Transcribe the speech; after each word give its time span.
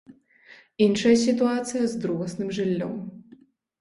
Іншая 0.85 1.11
сітуацыя 1.25 1.83
з 1.91 2.03
другасным 2.07 2.49
жыллём. 2.59 2.93